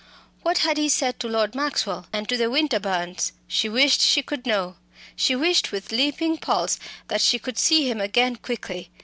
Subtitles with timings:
[0.41, 2.07] What had he said to Lord Maxwell?
[2.11, 3.33] and to the Winterbournes?
[3.47, 4.77] She wished she could know.
[5.15, 8.89] She wished with leaping pulse that she could see him again quickly.